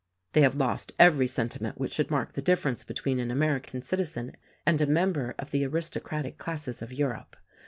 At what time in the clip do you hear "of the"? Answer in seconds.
5.37-5.63